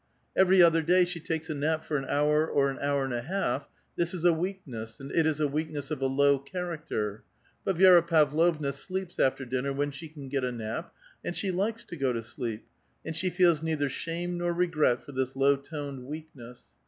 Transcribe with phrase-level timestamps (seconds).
[0.35, 3.21] Ever} other day she takes a nap for an hour or an hour and a
[3.21, 7.23] half; this is a weakness, and it is a weakness of a low character.
[7.63, 10.91] But Yi6ra Pavlovna sleeps after dinner when she can get a nap;
[11.23, 12.65] and she likes to go to sleep,
[13.05, 16.65] and she feels neither shame nor re gret for this low toned weakness.